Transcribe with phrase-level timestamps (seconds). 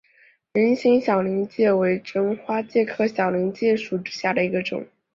[0.53, 4.87] 菱形小林介为真花介科小林介属下的一个种。